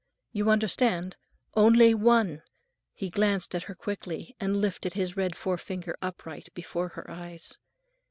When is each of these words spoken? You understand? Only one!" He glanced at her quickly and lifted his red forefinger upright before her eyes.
You 0.31 0.49
understand? 0.49 1.15
Only 1.53 1.93
one!" 1.93 2.41
He 2.91 3.11
glanced 3.11 3.53
at 3.53 3.65
her 3.69 3.75
quickly 3.75 4.35
and 4.39 4.57
lifted 4.59 4.95
his 4.95 5.15
red 5.15 5.35
forefinger 5.35 5.95
upright 6.01 6.49
before 6.55 6.89
her 6.89 7.07
eyes. 7.07 7.59